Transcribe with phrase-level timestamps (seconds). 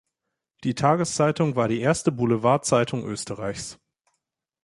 [0.63, 3.77] Die Tageszeitung war die erste Boulevardzeitung Österreichs.